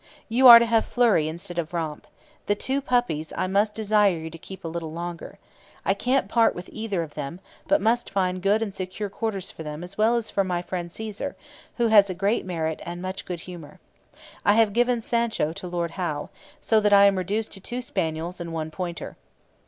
'You 0.27 0.47
are 0.47 0.57
to 0.57 0.65
have 0.65 0.83
Flurry 0.83 1.27
instead 1.27 1.59
of 1.59 1.73
Romp. 1.75 2.07
The 2.47 2.55
two 2.55 2.81
puppies 2.81 3.31
I 3.37 3.45
must 3.45 3.75
desire 3.75 4.17
you 4.17 4.29
to 4.31 4.37
keep 4.39 4.65
a 4.65 4.67
little 4.67 4.91
longer. 4.91 5.37
I 5.85 5.93
can't 5.93 6.27
part 6.27 6.55
with 6.55 6.71
either 6.73 7.03
of 7.03 7.13
them, 7.13 7.39
but 7.67 7.81
must 7.81 8.09
find 8.09 8.41
good 8.41 8.63
and 8.63 8.73
secure 8.73 9.09
quarters 9.09 9.51
for 9.51 9.61
them 9.61 9.83
as 9.83 9.99
well 9.99 10.15
as 10.15 10.31
for 10.31 10.43
my 10.43 10.63
friend 10.63 10.91
Caesar, 10.91 11.35
who 11.77 11.89
has 11.89 12.09
great 12.17 12.47
merit 12.47 12.81
and 12.83 12.99
much 12.99 13.25
good 13.25 13.41
humour. 13.41 13.79
I 14.43 14.53
have 14.53 14.73
given 14.73 15.01
Sancho 15.01 15.53
to 15.53 15.67
Lord 15.67 15.91
Howe, 15.91 16.29
so 16.59 16.79
that 16.79 16.93
I 16.93 17.05
am 17.05 17.15
reduced 17.19 17.51
to 17.53 17.59
two 17.59 17.79
spaniels 17.83 18.41
and 18.41 18.51
one 18.51 18.71
pointer.' 18.71 19.17